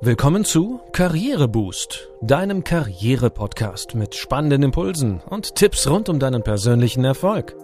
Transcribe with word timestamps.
Willkommen 0.00 0.44
zu 0.44 0.80
Karriereboost, 0.92 2.08
deinem 2.20 2.62
Karriere-Podcast 2.62 3.96
mit 3.96 4.14
spannenden 4.14 4.62
Impulsen 4.62 5.20
und 5.28 5.56
Tipps 5.56 5.88
rund 5.88 6.08
um 6.08 6.20
deinen 6.20 6.44
persönlichen 6.44 7.04
Erfolg. 7.04 7.56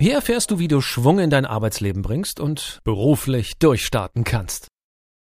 Hier 0.00 0.14
erfährst 0.14 0.50
du, 0.50 0.58
wie 0.58 0.68
du 0.68 0.80
Schwung 0.80 1.18
in 1.18 1.28
dein 1.28 1.44
Arbeitsleben 1.44 2.00
bringst 2.00 2.40
und 2.40 2.80
beruflich 2.84 3.58
durchstarten 3.58 4.24
kannst. 4.24 4.68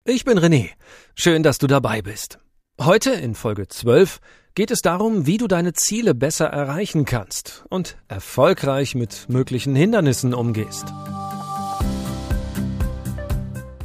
Ich 0.05 0.23
bin 0.23 0.39
René. 0.39 0.69
Schön, 1.15 1.43
dass 1.43 1.57
du 1.57 1.67
dabei 1.67 2.01
bist. 2.01 2.39
Heute 2.79 3.11
in 3.11 3.35
Folge 3.35 3.67
12 3.67 4.21
geht 4.57 4.71
es 4.71 4.81
darum, 4.81 5.27
wie 5.27 5.37
du 5.37 5.47
deine 5.47 5.73
Ziele 5.73 6.15
besser 6.15 6.47
erreichen 6.47 7.05
kannst 7.05 7.63
und 7.69 7.95
erfolgreich 8.07 8.95
mit 8.95 9.29
möglichen 9.29 9.75
Hindernissen 9.75 10.33
umgehst. 10.33 10.85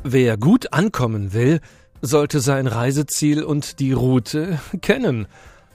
Wer 0.02 0.38
gut 0.38 0.72
ankommen 0.72 1.34
will, 1.34 1.60
sollte 2.00 2.40
sein 2.40 2.66
Reiseziel 2.66 3.44
und 3.44 3.80
die 3.80 3.92
Route 3.92 4.60
kennen. 4.80 5.26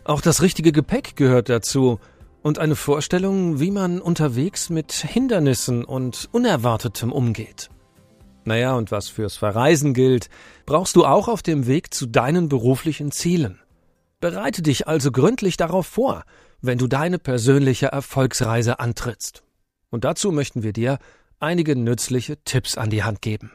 Auch 0.03 0.19
das 0.19 0.41
richtige 0.41 0.71
Gepäck 0.71 1.15
gehört 1.15 1.49
dazu 1.49 1.99
und 2.41 2.57
eine 2.57 2.75
Vorstellung, 2.75 3.59
wie 3.59 3.69
man 3.69 4.01
unterwegs 4.01 4.71
mit 4.71 4.93
Hindernissen 4.93 5.85
und 5.85 6.27
Unerwartetem 6.31 7.11
umgeht. 7.11 7.69
Naja, 8.45 8.73
und 8.73 8.89
was 8.89 9.09
fürs 9.09 9.37
Verreisen 9.37 9.93
gilt, 9.93 10.31
brauchst 10.65 10.95
du 10.95 11.05
auch 11.05 11.27
auf 11.27 11.43
dem 11.43 11.67
Weg 11.67 11.93
zu 11.93 12.07
deinen 12.07 12.49
beruflichen 12.49 13.11
Zielen. 13.11 13.59
Bereite 14.19 14.63
dich 14.63 14.87
also 14.87 15.11
gründlich 15.11 15.57
darauf 15.57 15.85
vor, 15.85 16.23
wenn 16.59 16.79
du 16.79 16.87
deine 16.87 17.19
persönliche 17.19 17.87
Erfolgsreise 17.87 18.79
antrittst. 18.79 19.43
Und 19.91 20.05
dazu 20.05 20.31
möchten 20.31 20.63
wir 20.63 20.73
dir 20.73 20.97
einige 21.39 21.75
nützliche 21.75 22.43
Tipps 22.43 22.77
an 22.77 22.89
die 22.89 23.03
Hand 23.03 23.21
geben. 23.21 23.51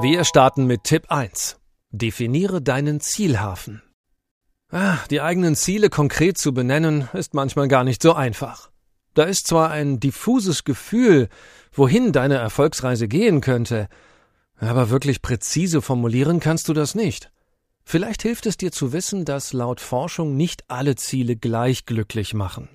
Wir 0.00 0.24
starten 0.24 0.66
mit 0.66 0.84
Tipp 0.84 1.06
1. 1.10 1.56
Definiere 1.90 2.62
deinen 2.62 3.00
Zielhafen. 3.00 3.82
Ah, 4.70 4.98
die 5.10 5.20
eigenen 5.20 5.56
Ziele 5.56 5.90
konkret 5.90 6.38
zu 6.38 6.54
benennen, 6.54 7.08
ist 7.14 7.34
manchmal 7.34 7.66
gar 7.66 7.82
nicht 7.82 8.00
so 8.00 8.12
einfach. 8.12 8.70
Da 9.14 9.24
ist 9.24 9.48
zwar 9.48 9.70
ein 9.70 9.98
diffuses 9.98 10.62
Gefühl, 10.62 11.28
wohin 11.72 12.12
deine 12.12 12.36
Erfolgsreise 12.36 13.08
gehen 13.08 13.40
könnte, 13.40 13.88
aber 14.60 14.90
wirklich 14.90 15.20
präzise 15.20 15.82
formulieren 15.82 16.38
kannst 16.38 16.68
du 16.68 16.74
das 16.74 16.94
nicht. 16.94 17.32
Vielleicht 17.90 18.20
hilft 18.20 18.44
es 18.44 18.58
dir 18.58 18.70
zu 18.70 18.92
wissen, 18.92 19.24
dass 19.24 19.54
laut 19.54 19.80
Forschung 19.80 20.36
nicht 20.36 20.62
alle 20.68 20.94
Ziele 20.94 21.36
gleich 21.36 21.86
glücklich 21.86 22.34
machen. 22.34 22.68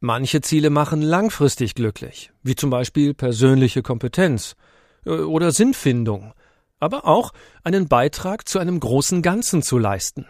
Manche 0.00 0.40
Ziele 0.40 0.70
machen 0.70 1.02
langfristig 1.02 1.74
glücklich, 1.74 2.32
wie 2.42 2.54
zum 2.54 2.70
Beispiel 2.70 3.12
persönliche 3.12 3.82
Kompetenz 3.82 4.56
äh, 5.04 5.10
oder 5.10 5.52
Sinnfindung, 5.52 6.32
aber 6.80 7.04
auch 7.04 7.34
einen 7.62 7.88
Beitrag 7.88 8.48
zu 8.48 8.58
einem 8.58 8.80
großen 8.80 9.20
Ganzen 9.20 9.60
zu 9.60 9.76
leisten. 9.76 10.26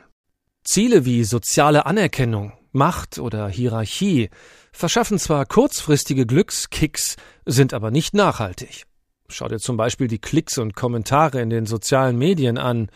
Ziele 0.64 1.04
wie 1.04 1.22
soziale 1.22 1.86
Anerkennung, 1.86 2.54
Macht 2.72 3.20
oder 3.20 3.46
Hierarchie 3.46 4.30
verschaffen 4.72 5.20
zwar 5.20 5.46
kurzfristige 5.46 6.26
Glückskicks, 6.26 7.14
sind 7.46 7.72
aber 7.72 7.92
nicht 7.92 8.14
nachhaltig. 8.14 8.82
Schau 9.28 9.46
dir 9.46 9.60
zum 9.60 9.76
Beispiel 9.76 10.08
die 10.08 10.18
Klicks 10.18 10.58
und 10.58 10.74
Kommentare 10.74 11.40
in 11.40 11.50
den 11.50 11.66
sozialen 11.66 12.18
Medien 12.18 12.58
an, 12.58 12.90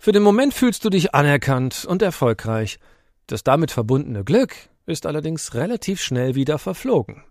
für 0.00 0.12
den 0.12 0.22
Moment 0.22 0.54
fühlst 0.54 0.84
du 0.84 0.90
dich 0.90 1.14
anerkannt 1.14 1.84
und 1.84 2.02
erfolgreich. 2.02 2.78
Das 3.26 3.44
damit 3.44 3.70
verbundene 3.70 4.24
Glück 4.24 4.56
ist 4.86 5.06
allerdings 5.06 5.54
relativ 5.54 6.00
schnell 6.02 6.34
wieder 6.34 6.58
verflogen. 6.58 7.22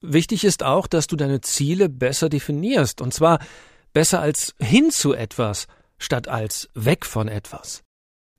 Wichtig 0.00 0.44
ist 0.44 0.62
auch, 0.62 0.86
dass 0.86 1.08
du 1.08 1.16
deine 1.16 1.42
Ziele 1.42 1.88
besser 1.88 2.28
definierst, 2.28 3.00
und 3.02 3.12
zwar 3.12 3.40
besser 3.92 4.20
als 4.20 4.54
hin 4.58 4.90
zu 4.90 5.12
etwas, 5.12 5.66
statt 5.98 6.28
als 6.28 6.70
weg 6.74 7.04
von 7.04 7.28
etwas. 7.28 7.82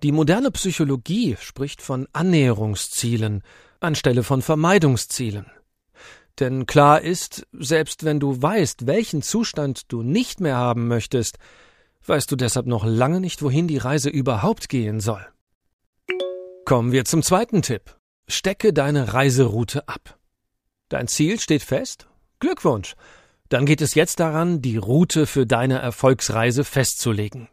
Die 0.02 0.12
moderne 0.12 0.50
Psychologie 0.52 1.36
spricht 1.40 1.82
von 1.82 2.08
Annäherungszielen 2.14 3.44
anstelle 3.80 4.24
von 4.24 4.42
Vermeidungszielen. 4.42 5.46
Denn 6.40 6.66
klar 6.66 7.02
ist, 7.02 7.48
selbst 7.52 8.04
wenn 8.04 8.20
du 8.20 8.42
weißt, 8.42 8.86
welchen 8.86 9.22
Zustand 9.22 9.92
du 9.92 10.04
nicht 10.04 10.40
mehr 10.40 10.56
haben 10.56 10.88
möchtest, 10.88 11.38
weißt 12.06 12.32
du 12.32 12.36
deshalb 12.36 12.68
noch 12.68 12.86
lange 12.86 13.20
nicht, 13.20 13.42
wohin 13.42 13.68
die 13.68 13.78
Reise 13.78 14.10
überhaupt 14.10 14.70
gehen 14.70 15.00
soll. 15.00 15.26
Kommen 16.66 16.92
wir 16.92 17.06
zum 17.06 17.24
zweiten 17.24 17.62
Tipp. 17.62 17.96
Stecke 18.28 18.74
deine 18.74 19.14
Reiseroute 19.14 19.88
ab. 19.88 20.18
Dein 20.90 21.08
Ziel 21.08 21.40
steht 21.40 21.64
fest? 21.64 22.08
Glückwunsch. 22.40 22.96
Dann 23.50 23.66
geht 23.66 23.82
es 23.82 23.96
jetzt 23.96 24.20
daran, 24.20 24.62
die 24.62 24.78
Route 24.78 25.26
für 25.26 25.46
deine 25.46 25.80
Erfolgsreise 25.80 26.64
festzulegen. 26.64 27.48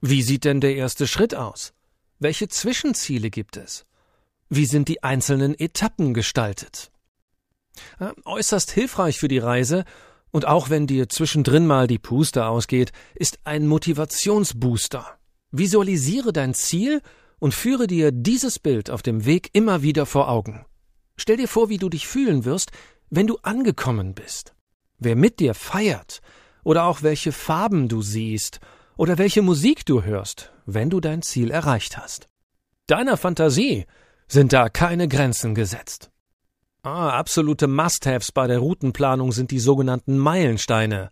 Wie 0.00 0.22
sieht 0.22 0.44
denn 0.44 0.60
der 0.60 0.76
erste 0.76 1.06
Schritt 1.06 1.34
aus? 1.34 1.74
Welche 2.18 2.48
Zwischenziele 2.48 3.30
gibt 3.30 3.56
es? 3.56 3.84
Wie 4.48 4.64
sind 4.64 4.88
die 4.88 5.02
einzelnen 5.02 5.58
Etappen 5.58 6.14
gestaltet? 6.14 6.90
Äußerst 8.24 8.70
hilfreich 8.70 9.18
für 9.18 9.28
die 9.28 9.38
Reise 9.38 9.84
und 10.30 10.46
auch 10.46 10.70
wenn 10.70 10.86
dir 10.86 11.08
zwischendrin 11.08 11.66
mal 11.66 11.86
die 11.86 11.98
Puste 11.98 12.46
ausgeht, 12.46 12.92
ist 13.14 13.38
ein 13.44 13.66
Motivationsbooster. 13.66 15.18
Visualisiere 15.50 16.32
dein 16.32 16.54
Ziel 16.54 17.00
und 17.38 17.54
führe 17.54 17.86
dir 17.86 18.12
dieses 18.12 18.58
Bild 18.58 18.90
auf 18.90 19.02
dem 19.02 19.24
Weg 19.24 19.50
immer 19.52 19.82
wieder 19.82 20.06
vor 20.06 20.28
Augen. 20.28 20.66
Stell 21.16 21.36
dir 21.36 21.48
vor, 21.48 21.68
wie 21.68 21.78
du 21.78 21.88
dich 21.88 22.06
fühlen 22.06 22.44
wirst, 22.44 22.70
wenn 23.10 23.26
du 23.26 23.38
angekommen 23.42 24.14
bist. 24.14 24.54
Wer 24.98 25.16
mit 25.16 25.40
dir 25.40 25.54
feiert 25.54 26.20
oder 26.64 26.84
auch 26.84 27.02
welche 27.02 27.32
Farben 27.32 27.88
du 27.88 28.02
siehst 28.02 28.60
oder 28.96 29.18
welche 29.18 29.42
Musik 29.42 29.86
du 29.86 30.02
hörst, 30.02 30.52
wenn 30.66 30.90
du 30.90 31.00
dein 31.00 31.22
Ziel 31.22 31.50
erreicht 31.50 31.96
hast. 31.96 32.26
Deiner 32.86 33.16
Fantasie 33.16 33.86
sind 34.26 34.52
da 34.52 34.68
keine 34.68 35.08
Grenzen 35.08 35.54
gesetzt. 35.54 36.10
Ah, 36.82 37.10
absolute 37.10 37.66
Must-Haves 37.66 38.30
bei 38.30 38.46
der 38.46 38.58
Routenplanung 38.58 39.32
sind 39.32 39.50
die 39.50 39.58
sogenannten 39.58 40.16
Meilensteine. 40.16 41.10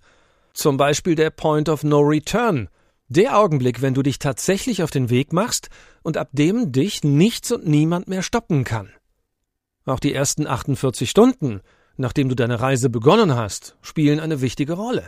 Zum 0.54 0.76
Beispiel 0.76 1.16
der 1.16 1.30
Point 1.30 1.68
of 1.68 1.82
No 1.82 2.00
Return. 2.00 2.68
Der 3.08 3.38
Augenblick, 3.38 3.82
wenn 3.82 3.94
du 3.94 4.02
dich 4.02 4.18
tatsächlich 4.18 4.82
auf 4.82 4.90
den 4.90 5.10
Weg 5.10 5.32
machst 5.32 5.68
und 6.02 6.16
ab 6.16 6.28
dem 6.32 6.72
dich 6.72 7.02
nichts 7.04 7.50
und 7.50 7.66
niemand 7.66 8.08
mehr 8.08 8.22
stoppen 8.22 8.64
kann. 8.64 8.90
Auch 9.84 10.00
die 10.00 10.14
ersten 10.14 10.46
48 10.46 11.10
Stunden, 11.10 11.60
nachdem 11.96 12.28
du 12.28 12.34
deine 12.34 12.60
Reise 12.60 12.88
begonnen 12.88 13.34
hast, 13.34 13.76
spielen 13.82 14.20
eine 14.20 14.40
wichtige 14.40 14.74
Rolle. 14.74 15.04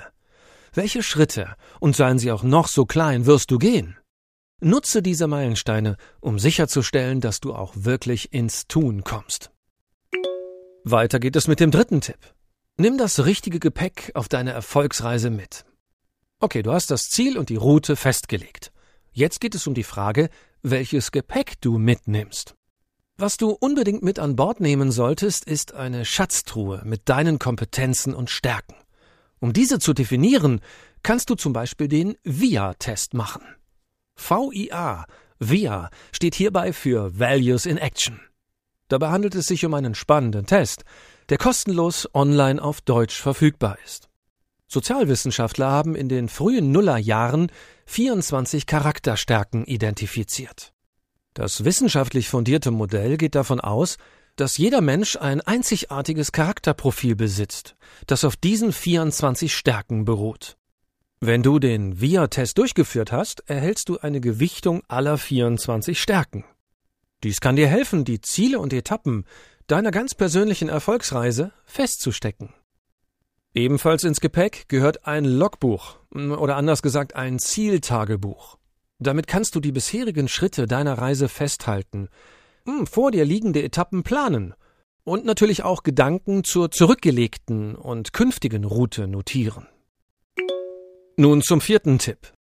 Welche 0.72 1.02
Schritte, 1.02 1.54
und 1.80 1.96
seien 1.96 2.18
sie 2.18 2.30
auch 2.30 2.42
noch 2.42 2.68
so 2.68 2.84
klein, 2.84 3.26
wirst 3.26 3.50
du 3.50 3.58
gehen? 3.58 3.96
Nutze 4.60 5.02
diese 5.02 5.28
Meilensteine, 5.28 5.96
um 6.20 6.38
sicherzustellen, 6.38 7.20
dass 7.20 7.40
du 7.40 7.54
auch 7.54 7.74
wirklich 7.76 8.32
ins 8.32 8.66
Tun 8.66 9.02
kommst. 9.04 9.50
Weiter 10.84 11.18
geht 11.18 11.36
es 11.36 11.48
mit 11.48 11.60
dem 11.60 11.70
dritten 11.70 12.00
Tipp. 12.00 12.18
Nimm 12.76 12.98
das 12.98 13.24
richtige 13.24 13.58
Gepäck 13.58 14.12
auf 14.14 14.28
deine 14.28 14.52
Erfolgsreise 14.52 15.30
mit. 15.30 15.64
Okay, 16.40 16.62
du 16.62 16.72
hast 16.72 16.90
das 16.90 17.10
Ziel 17.10 17.36
und 17.36 17.48
die 17.48 17.56
Route 17.56 17.96
festgelegt. 17.96 18.72
Jetzt 19.12 19.40
geht 19.40 19.54
es 19.56 19.66
um 19.66 19.74
die 19.74 19.82
Frage, 19.82 20.30
welches 20.62 21.10
Gepäck 21.10 21.60
du 21.60 21.78
mitnimmst. 21.78 22.54
Was 23.16 23.36
du 23.36 23.50
unbedingt 23.50 24.04
mit 24.04 24.20
an 24.20 24.36
Bord 24.36 24.60
nehmen 24.60 24.92
solltest, 24.92 25.44
ist 25.44 25.74
eine 25.74 26.04
Schatztruhe 26.04 26.82
mit 26.84 27.08
deinen 27.08 27.40
Kompetenzen 27.40 28.14
und 28.14 28.30
Stärken. 28.30 28.76
Um 29.40 29.52
diese 29.52 29.80
zu 29.80 29.92
definieren, 29.92 30.60
kannst 31.02 31.28
du 31.28 31.34
zum 31.34 31.52
Beispiel 31.52 31.88
den 31.88 32.16
VIA-Test 32.22 33.14
machen. 33.14 33.42
VIA, 34.14 35.06
VIA 35.40 35.90
steht 36.12 36.36
hierbei 36.36 36.72
für 36.72 37.18
Values 37.18 37.66
in 37.66 37.76
Action. 37.76 38.20
Dabei 38.88 39.10
handelt 39.10 39.34
es 39.34 39.46
sich 39.46 39.64
um 39.64 39.74
einen 39.74 39.94
spannenden 39.94 40.46
Test, 40.46 40.84
der 41.28 41.38
kostenlos 41.38 42.08
online 42.14 42.62
auf 42.62 42.80
Deutsch 42.80 43.20
verfügbar 43.20 43.78
ist. 43.84 44.08
Sozialwissenschaftler 44.66 45.70
haben 45.70 45.94
in 45.94 46.08
den 46.08 46.28
frühen 46.28 46.72
Nullerjahren 46.72 47.50
24 47.86 48.66
Charakterstärken 48.66 49.64
identifiziert. 49.64 50.72
Das 51.32 51.64
wissenschaftlich 51.64 52.28
fundierte 52.28 52.70
Modell 52.70 53.16
geht 53.16 53.34
davon 53.34 53.60
aus, 53.60 53.96
dass 54.36 54.56
jeder 54.56 54.80
Mensch 54.80 55.16
ein 55.16 55.40
einzigartiges 55.40 56.32
Charakterprofil 56.32 57.16
besitzt, 57.16 57.76
das 58.06 58.24
auf 58.24 58.36
diesen 58.36 58.72
24 58.72 59.54
Stärken 59.54 60.04
beruht. 60.04 60.56
Wenn 61.20 61.42
du 61.42 61.58
den 61.58 62.00
VIA-Test 62.00 62.56
durchgeführt 62.58 63.10
hast, 63.10 63.48
erhältst 63.48 63.88
du 63.88 63.98
eine 63.98 64.20
Gewichtung 64.20 64.82
aller 64.86 65.18
24 65.18 66.00
Stärken. 66.00 66.44
Dies 67.24 67.40
kann 67.40 67.56
dir 67.56 67.66
helfen, 67.66 68.04
die 68.04 68.20
Ziele 68.20 68.58
und 68.58 68.72
Etappen 68.72 69.24
deiner 69.66 69.90
ganz 69.90 70.14
persönlichen 70.14 70.68
Erfolgsreise 70.68 71.52
festzustecken. 71.66 72.54
Ebenfalls 73.54 74.04
ins 74.04 74.20
Gepäck 74.20 74.68
gehört 74.68 75.06
ein 75.06 75.24
Logbuch 75.24 75.96
oder 76.12 76.56
anders 76.56 76.82
gesagt 76.82 77.16
ein 77.16 77.38
Zieltagebuch. 77.38 78.58
Damit 78.98 79.26
kannst 79.26 79.54
du 79.54 79.60
die 79.60 79.72
bisherigen 79.72 80.28
Schritte 80.28 80.66
deiner 80.66 80.98
Reise 80.98 81.28
festhalten, 81.28 82.08
hm, 82.66 82.86
vor 82.86 83.10
dir 83.10 83.24
liegende 83.24 83.62
Etappen 83.62 84.02
planen 84.02 84.54
Und 85.04 85.24
natürlich 85.24 85.62
auch 85.62 85.84
Gedanken 85.84 86.44
zur 86.44 86.70
zurückgelegten 86.70 87.74
und 87.76 88.12
künftigen 88.12 88.64
Route 88.64 89.08
notieren. 89.08 89.66
Nun 91.16 91.40
zum 91.40 91.62
vierten 91.62 91.98
Tipp. 91.98 92.32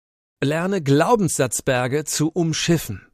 Lerne 0.43 0.83
Glaubenssatzberge 0.83 2.03
zu 2.03 2.29
umschiffen. 2.29 3.06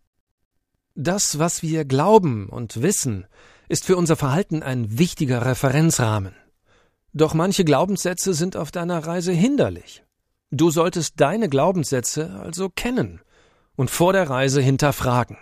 Das, 0.95 1.39
was 1.39 1.63
wir 1.63 1.85
glauben 1.85 2.47
und 2.49 2.83
wissen, 2.83 3.25
ist 3.67 3.85
für 3.85 3.97
unser 3.97 4.15
Verhalten 4.15 4.61
ein 4.61 4.99
wichtiger 4.99 5.43
Referenzrahmen. 5.43 6.35
Doch 7.13 7.33
manche 7.33 7.65
Glaubenssätze 7.65 8.35
sind 8.35 8.55
auf 8.55 8.69
deiner 8.69 8.99
Reise 9.05 9.31
hinderlich. 9.31 10.03
Du 10.51 10.69
solltest 10.69 11.19
deine 11.19 11.49
Glaubenssätze 11.49 12.39
also 12.39 12.69
kennen 12.69 13.21
und 13.75 13.89
vor 13.89 14.13
der 14.13 14.29
Reise 14.29 14.61
hinterfragen. 14.61 15.37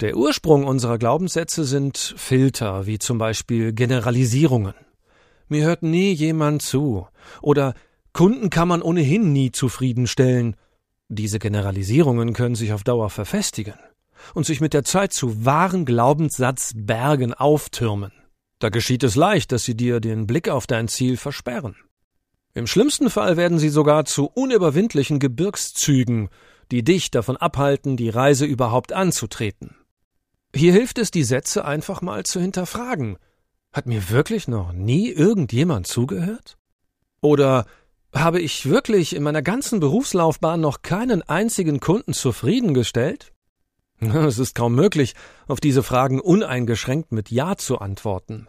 Der 0.00 0.16
Ursprung 0.16 0.64
unserer 0.64 0.98
Glaubenssätze 0.98 1.64
sind 1.64 1.96
Filter, 1.96 2.86
wie 2.86 2.98
zum 2.98 3.16
Beispiel 3.16 3.72
Generalisierungen. 3.72 4.74
Mir 5.48 5.64
hört 5.64 5.82
nie 5.82 6.12
jemand 6.12 6.60
zu. 6.60 7.08
Oder 7.40 7.72
Kunden 8.12 8.50
kann 8.50 8.68
man 8.68 8.82
ohnehin 8.82 9.32
nie 9.32 9.50
zufriedenstellen. 9.50 10.56
Diese 11.08 11.38
Generalisierungen 11.38 12.34
können 12.34 12.54
sich 12.54 12.74
auf 12.74 12.84
Dauer 12.84 13.08
verfestigen 13.08 13.74
und 14.34 14.46
sich 14.46 14.60
mit 14.60 14.74
der 14.74 14.84
Zeit 14.84 15.12
zu 15.12 15.44
wahren 15.44 15.84
Glaubenssatzbergen 15.84 17.34
auftürmen. 17.34 18.12
Da 18.58 18.70
geschieht 18.70 19.04
es 19.04 19.14
leicht, 19.14 19.52
dass 19.52 19.64
sie 19.64 19.76
dir 19.76 20.00
den 20.00 20.26
Blick 20.26 20.48
auf 20.48 20.66
dein 20.66 20.88
Ziel 20.88 21.16
versperren. 21.16 21.76
Im 22.54 22.66
schlimmsten 22.66 23.08
Fall 23.08 23.36
werden 23.36 23.58
sie 23.58 23.68
sogar 23.68 24.04
zu 24.04 24.26
unüberwindlichen 24.26 25.20
Gebirgszügen, 25.20 26.28
die 26.70 26.82
dich 26.82 27.10
davon 27.10 27.36
abhalten, 27.36 27.96
die 27.96 28.08
Reise 28.08 28.46
überhaupt 28.46 28.92
anzutreten. 28.92 29.76
Hier 30.54 30.72
hilft 30.72 30.98
es, 30.98 31.10
die 31.10 31.24
Sätze 31.24 31.64
einfach 31.64 32.02
mal 32.02 32.24
zu 32.24 32.40
hinterfragen. 32.40 33.18
Hat 33.72 33.86
mir 33.86 34.10
wirklich 34.10 34.48
noch 34.48 34.72
nie 34.72 35.08
irgendjemand 35.10 35.86
zugehört? 35.86 36.56
Oder 37.20 37.66
habe 38.12 38.40
ich 38.40 38.68
wirklich 38.68 39.14
in 39.14 39.22
meiner 39.22 39.42
ganzen 39.42 39.80
Berufslaufbahn 39.80 40.60
noch 40.60 40.82
keinen 40.82 41.22
einzigen 41.22 41.80
Kunden 41.80 42.12
zufriedengestellt? 42.12 43.32
Es 44.28 44.38
ist 44.38 44.54
kaum 44.54 44.74
möglich, 44.74 45.14
auf 45.46 45.60
diese 45.60 45.82
Fragen 45.82 46.20
uneingeschränkt 46.20 47.12
mit 47.12 47.30
Ja 47.30 47.56
zu 47.56 47.78
antworten. 47.78 48.48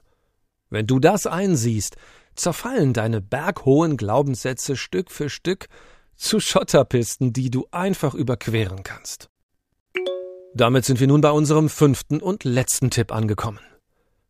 Wenn 0.70 0.86
du 0.88 1.00
das 1.00 1.26
einsiehst, 1.26 1.96
zerfallen 2.36 2.94
deine 2.94 3.22
berghohen 3.22 3.98
Glaubenssätze 3.98 4.76
Stück 4.76 5.12
für 5.12 5.30
Stück 5.30 5.68
zu 6.16 6.40
Schotterpisten, 6.40 7.34
die 7.34 7.50
du 7.50 7.68
einfach 7.72 8.14
überqueren 8.14 8.84
kannst. 8.84 9.30
Damit 10.54 10.86
sind 10.86 11.00
wir 11.00 11.08
nun 11.08 11.22
bei 11.22 11.32
unserem 11.32 11.70
fünften 11.70 12.22
und 12.22 12.44
letzten 12.44 12.90
Tipp 12.90 13.12
angekommen. 13.12 13.60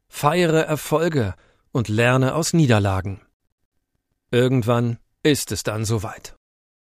Feiere 0.07 0.65
Erfolge 0.65 1.35
und 1.71 1.87
lerne 1.87 2.35
aus 2.35 2.53
Niederlagen. 2.53 3.21
Irgendwann 4.31 4.97
ist 5.23 5.51
es 5.51 5.63
dann 5.63 5.85
soweit. 5.85 6.35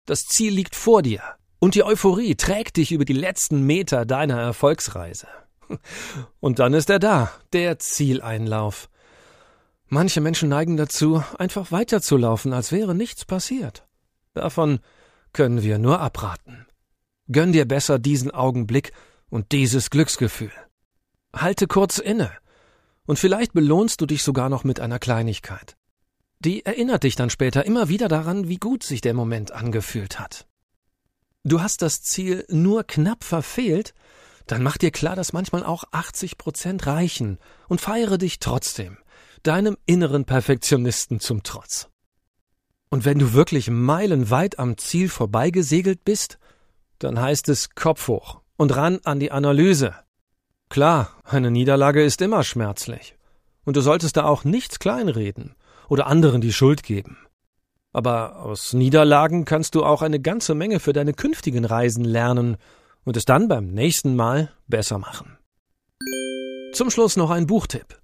Das 0.05 0.21
Ziel 0.21 0.53
liegt 0.53 0.75
vor 0.75 1.01
dir 1.01 1.21
und 1.59 1.75
die 1.75 1.83
Euphorie 1.83 2.35
trägt 2.35 2.77
dich 2.77 2.91
über 2.91 3.05
die 3.05 3.13
letzten 3.13 3.61
Meter 3.63 4.05
deiner 4.05 4.39
Erfolgsreise. 4.39 5.27
Und 6.39 6.59
dann 6.59 6.73
ist 6.73 6.89
er 6.89 6.99
da, 6.99 7.31
der 7.53 7.79
Zieleinlauf. 7.79 8.89
Manche 9.87 10.21
Menschen 10.21 10.49
neigen 10.49 10.77
dazu, 10.77 11.23
einfach 11.37 11.71
weiterzulaufen, 11.71 12.53
als 12.53 12.71
wäre 12.71 12.95
nichts 12.95 13.25
passiert. 13.25 13.87
Davon 14.33 14.79
können 15.33 15.63
wir 15.63 15.77
nur 15.79 15.99
abraten. 15.99 16.67
Gönn 17.31 17.51
dir 17.51 17.65
besser 17.65 17.99
diesen 17.99 18.31
Augenblick 18.31 18.91
und 19.29 19.51
dieses 19.51 19.89
Glücksgefühl. 19.89 20.51
Halte 21.33 21.67
kurz 21.67 21.97
inne, 21.97 22.31
und 23.05 23.19
vielleicht 23.19 23.53
belohnst 23.53 24.01
du 24.01 24.05
dich 24.05 24.23
sogar 24.23 24.49
noch 24.49 24.63
mit 24.63 24.79
einer 24.79 24.99
Kleinigkeit. 24.99 25.75
Die 26.39 26.65
erinnert 26.65 27.03
dich 27.03 27.15
dann 27.15 27.29
später 27.29 27.65
immer 27.65 27.89
wieder 27.89 28.07
daran, 28.07 28.47
wie 28.47 28.57
gut 28.57 28.83
sich 28.83 29.01
der 29.01 29.13
Moment 29.13 29.51
angefühlt 29.51 30.19
hat. 30.19 30.47
Du 31.47 31.61
hast 31.61 31.83
das 31.83 32.01
Ziel 32.01 32.43
nur 32.49 32.83
knapp 32.85 33.23
verfehlt, 33.23 33.93
dann 34.47 34.63
mach 34.63 34.77
dir 34.77 34.89
klar, 34.89 35.15
dass 35.15 35.31
manchmal 35.31 35.63
auch 35.63 35.83
80 35.91 36.39
Prozent 36.39 36.87
reichen 36.87 37.37
und 37.67 37.79
feiere 37.79 38.17
dich 38.17 38.39
trotzdem, 38.39 38.97
deinem 39.43 39.77
inneren 39.85 40.25
Perfektionisten 40.25 41.19
zum 41.19 41.43
Trotz. 41.43 41.87
Und 42.89 43.05
wenn 43.05 43.19
du 43.19 43.33
wirklich 43.33 43.69
meilenweit 43.69 44.57
am 44.57 44.75
Ziel 44.79 45.07
vorbeigesegelt 45.07 46.03
bist, 46.03 46.39
dann 46.97 47.21
heißt 47.21 47.47
es 47.49 47.75
Kopf 47.75 48.07
hoch 48.07 48.41
und 48.57 48.75
ran 48.75 48.99
an 49.03 49.19
die 49.19 49.31
Analyse. 49.31 49.93
Klar, 50.69 51.11
eine 51.23 51.51
Niederlage 51.51 52.03
ist 52.03 52.23
immer 52.23 52.43
schmerzlich. 52.43 53.17
Und 53.65 53.77
du 53.77 53.81
solltest 53.81 54.17
da 54.17 54.25
auch 54.25 54.45
nichts 54.45 54.79
kleinreden 54.79 55.55
oder 55.89 56.07
anderen 56.07 56.41
die 56.41 56.53
Schuld 56.53 56.81
geben. 56.81 57.17
Aber 57.95 58.41
aus 58.41 58.73
Niederlagen 58.73 59.45
kannst 59.45 59.73
du 59.73 59.85
auch 59.85 60.01
eine 60.01 60.19
ganze 60.19 60.53
Menge 60.53 60.81
für 60.81 60.91
deine 60.91 61.13
künftigen 61.13 61.63
Reisen 61.63 62.03
lernen 62.03 62.57
und 63.05 63.15
es 63.15 63.23
dann 63.23 63.47
beim 63.47 63.67
nächsten 63.67 64.17
Mal 64.17 64.51
besser 64.67 64.97
machen. 64.97 65.37
Zum 66.73 66.89
Schluss 66.89 67.15
noch 67.15 67.29
ein 67.29 67.47
Buchtipp. 67.47 67.97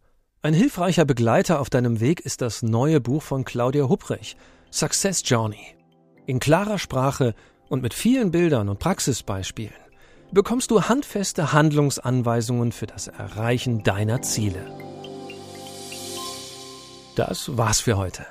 Ein 0.43 0.53
hilfreicher 0.53 1.03
Begleiter 1.03 1.59
auf 1.59 1.69
deinem 1.69 1.99
Weg 1.99 2.21
ist 2.21 2.41
das 2.41 2.63
neue 2.63 3.01
Buch 3.01 3.21
von 3.21 3.43
Claudia 3.43 3.89
Hupprich, 3.89 4.37
Success 4.71 5.23
Journey. 5.25 5.75
In 6.25 6.39
klarer 6.39 6.79
Sprache 6.79 7.35
und 7.67 7.81
mit 7.81 7.93
vielen 7.93 8.31
Bildern 8.31 8.69
und 8.69 8.79
Praxisbeispielen 8.79 9.75
bekommst 10.31 10.71
du 10.71 10.83
handfeste 10.83 11.51
Handlungsanweisungen 11.51 12.71
für 12.71 12.87
das 12.87 13.09
Erreichen 13.09 13.83
deiner 13.83 14.21
Ziele. 14.21 14.65
Das 17.17 17.57
war's 17.57 17.81
für 17.81 17.97
heute. 17.97 18.25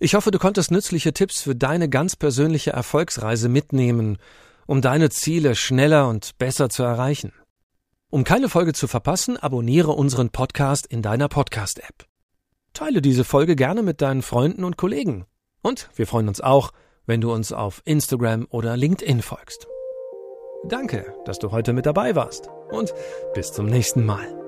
Ich 0.00 0.14
hoffe, 0.14 0.30
du 0.30 0.38
konntest 0.38 0.70
nützliche 0.70 1.12
Tipps 1.12 1.42
für 1.42 1.54
deine 1.54 1.88
ganz 1.88 2.16
persönliche 2.16 2.70
Erfolgsreise 2.70 3.48
mitnehmen, 3.48 4.18
um 4.66 4.82
deine 4.82 5.10
Ziele 5.10 5.54
schneller 5.54 6.08
und 6.08 6.36
besser 6.38 6.68
zu 6.68 6.82
erreichen. 6.82 7.32
Um 8.10 8.24
keine 8.24 8.48
Folge 8.48 8.72
zu 8.72 8.86
verpassen, 8.86 9.36
abonniere 9.36 9.92
unseren 9.92 10.30
Podcast 10.30 10.86
in 10.86 11.02
deiner 11.02 11.28
Podcast-App. 11.28 12.06
Teile 12.72 13.02
diese 13.02 13.24
Folge 13.24 13.56
gerne 13.56 13.82
mit 13.82 14.00
deinen 14.00 14.22
Freunden 14.22 14.64
und 14.64 14.76
Kollegen. 14.76 15.26
Und 15.62 15.90
wir 15.94 16.06
freuen 16.06 16.28
uns 16.28 16.40
auch, 16.40 16.70
wenn 17.06 17.20
du 17.20 17.32
uns 17.32 17.52
auf 17.52 17.82
Instagram 17.84 18.46
oder 18.50 18.76
LinkedIn 18.76 19.22
folgst. 19.22 19.66
Danke, 20.68 21.14
dass 21.24 21.38
du 21.38 21.50
heute 21.50 21.72
mit 21.72 21.86
dabei 21.86 22.14
warst 22.14 22.48
und 22.70 22.94
bis 23.34 23.52
zum 23.52 23.66
nächsten 23.66 24.04
Mal. 24.04 24.47